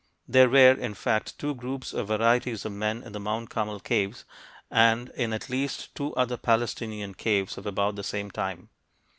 [0.27, 4.25] There were, in fact, two groups or varieties of men in the Mount Carmel caves
[4.71, 8.69] and in at least two other Palestinian caves of about the same time.